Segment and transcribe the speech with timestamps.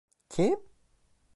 [0.29, 0.55] Kim?